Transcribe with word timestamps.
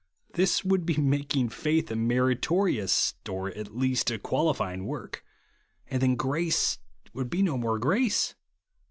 This 0.33 0.65
would 0.65 0.83
be 0.83 0.97
making 0.97 1.49
faith 1.49 1.91
a 1.91 1.95
meri 1.95 2.35
torious, 2.35 3.13
or, 3.29 3.49
at 3.49 3.77
least, 3.77 4.09
a 4.09 4.17
qualifying 4.17 4.87
work; 4.87 5.23
and 5.91 6.01
then 6.01 6.15
grace 6.15 6.79
would 7.13 7.29
be 7.29 7.43
no 7.43 7.55
more 7.55 7.77
grace. 7.77 8.33